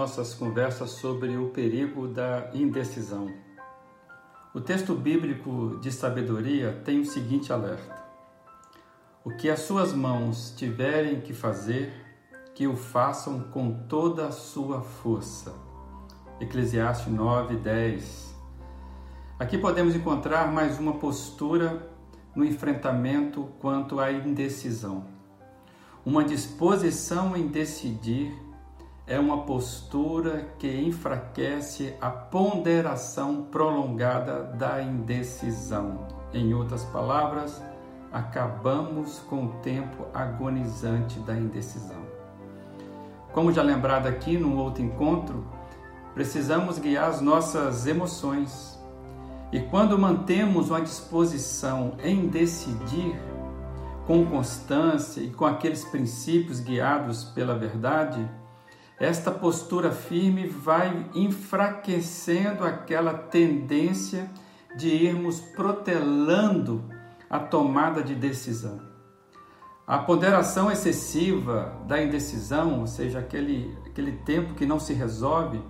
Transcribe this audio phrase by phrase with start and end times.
[0.00, 3.30] Nossas conversas sobre o perigo da indecisão.
[4.54, 8.02] O texto bíblico de sabedoria tem o seguinte alerta:
[9.22, 11.92] O que as suas mãos tiverem que fazer,
[12.54, 15.52] que o façam com toda a sua força.
[16.40, 18.34] Eclesiastes 9, 10.
[19.38, 21.90] Aqui podemos encontrar mais uma postura
[22.34, 25.04] no enfrentamento quanto à indecisão.
[26.06, 28.49] Uma disposição em decidir
[29.10, 36.06] é uma postura que enfraquece a ponderação prolongada da indecisão.
[36.32, 37.60] Em outras palavras,
[38.12, 42.06] acabamos com o tempo agonizante da indecisão.
[43.32, 45.44] Como já lembrado aqui no outro encontro,
[46.14, 48.78] precisamos guiar as nossas emoções.
[49.50, 53.20] E quando mantemos uma disposição em decidir,
[54.06, 58.24] com constância e com aqueles princípios guiados pela verdade,
[59.00, 64.30] esta postura firme vai enfraquecendo aquela tendência
[64.76, 66.84] de irmos protelando
[67.30, 68.78] a tomada de decisão.
[69.86, 75.62] A ponderação excessiva da indecisão, ou seja, aquele, aquele tempo que não se resolve,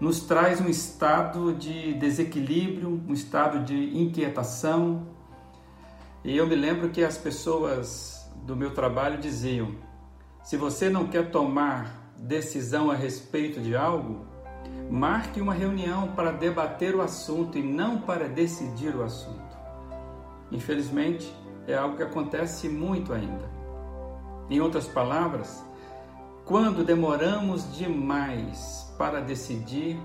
[0.00, 5.06] nos traz um estado de desequilíbrio, um estado de inquietação.
[6.24, 9.76] E eu me lembro que as pessoas do meu trabalho diziam:
[10.42, 14.26] se você não quer tomar decisão a respeito de algo,
[14.90, 19.56] marque uma reunião para debater o assunto e não para decidir o assunto.
[20.50, 21.32] Infelizmente,
[21.66, 23.50] é algo que acontece muito ainda.
[24.48, 25.64] Em outras palavras,
[26.44, 30.00] quando demoramos demais para decidir,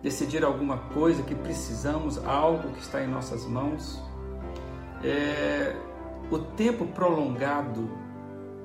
[0.00, 4.00] decidir alguma coisa que precisamos, algo que está em nossas mãos,
[5.02, 5.74] é,
[6.30, 7.90] o tempo prolongado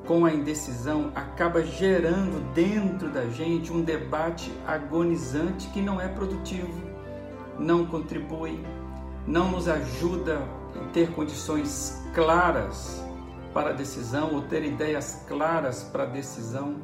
[0.05, 6.81] com a indecisão acaba gerando dentro da gente um debate agonizante que não é produtivo,
[7.57, 8.63] não contribui,
[9.25, 10.39] não nos ajuda
[10.75, 13.03] a ter condições claras
[13.53, 16.75] para a decisão ou ter ideias claras para a decisão.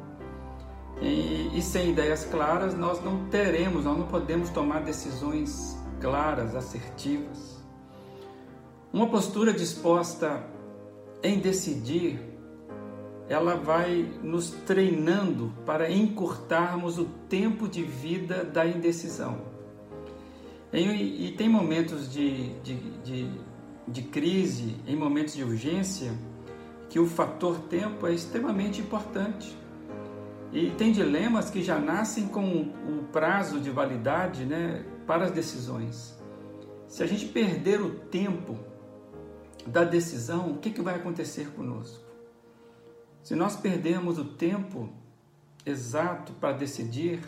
[1.00, 7.62] E, e sem ideias claras nós não teremos, nós não podemos tomar decisões claras, assertivas.
[8.92, 10.42] Uma postura disposta
[11.22, 12.31] em decidir
[13.32, 19.40] ela vai nos treinando para encurtarmos o tempo de vida da indecisão.
[20.70, 23.30] E, e tem momentos de, de, de,
[23.88, 26.12] de crise, em momentos de urgência,
[26.90, 29.56] que o fator tempo é extremamente importante.
[30.52, 32.44] E tem dilemas que já nascem com
[32.86, 36.18] o prazo de validade né, para as decisões.
[36.86, 38.58] Se a gente perder o tempo
[39.66, 42.11] da decisão, o que, que vai acontecer conosco?
[43.22, 44.88] Se nós perdermos o tempo
[45.64, 47.22] exato para decidir,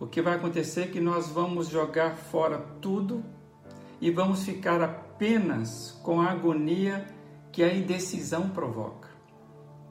[0.00, 3.24] o que vai acontecer é que nós vamos jogar fora tudo
[4.00, 7.06] e vamos ficar apenas com a agonia
[7.52, 9.08] que a indecisão provoca.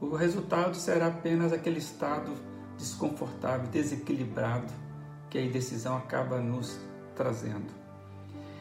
[0.01, 2.33] O resultado será apenas aquele estado
[2.77, 4.73] desconfortável, desequilibrado
[5.29, 6.77] que a indecisão acaba nos
[7.15, 7.71] trazendo.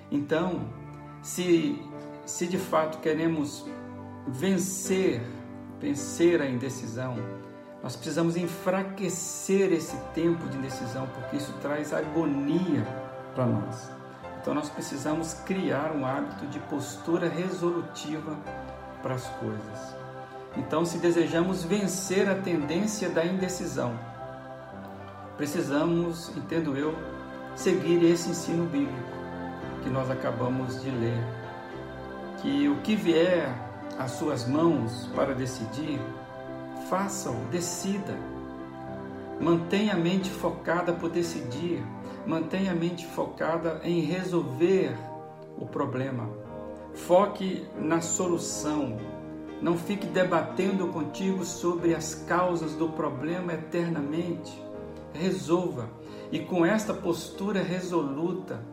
[0.08, 0.68] Então,
[1.20, 1.82] se,
[2.24, 3.66] se de fato queremos
[4.28, 5.39] vencer
[5.80, 7.16] vencer a indecisão,
[7.82, 12.86] nós precisamos enfraquecer esse tempo de indecisão, porque isso traz agonia
[13.34, 13.90] para nós.
[14.40, 18.36] Então nós precisamos criar um hábito de postura resolutiva
[19.02, 19.94] para as coisas.
[20.56, 23.96] Então, se desejamos vencer a tendência da indecisão,
[25.36, 26.92] precisamos, entendo eu,
[27.54, 28.98] seguir esse ensino bíblico
[29.82, 31.18] que nós acabamos de ler.
[32.42, 33.54] Que o que vier
[33.98, 36.00] as suas mãos para decidir,
[36.88, 38.16] faça-o, decida.
[39.40, 41.82] Mantenha a mente focada por decidir,
[42.26, 44.94] mantenha a mente focada em resolver
[45.58, 46.28] o problema.
[46.94, 48.98] Foque na solução.
[49.62, 54.52] Não fique debatendo contigo sobre as causas do problema eternamente.
[55.12, 55.88] Resolva.
[56.32, 58.64] E com esta postura resoluta,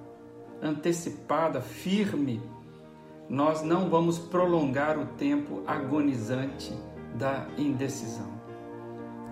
[0.61, 2.41] antecipada, firme,
[3.29, 6.73] nós não vamos prolongar o tempo agonizante
[7.15, 8.37] da indecisão.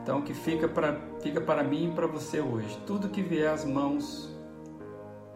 [0.02, 3.66] Então, que fica para, fica para mim e para você hoje, tudo que vier às
[3.66, 4.30] mãos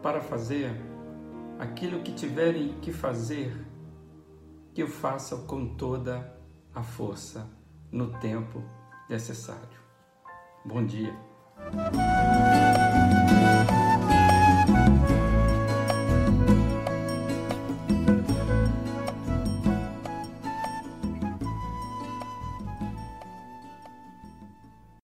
[0.02, 0.70] para fazer,
[1.58, 3.52] aquilo que tiverem que fazer,
[4.72, 6.38] que o façam com toda
[6.74, 7.48] a força
[7.90, 8.62] no tempo
[9.08, 9.80] necessário.
[10.64, 11.12] Bom dia.